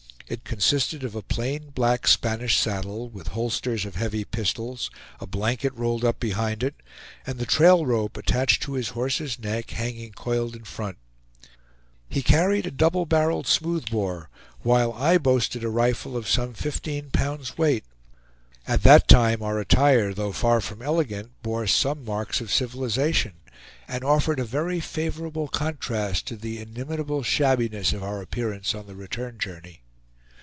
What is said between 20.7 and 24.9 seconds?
elegant, bore some marks of civilization, and offered a very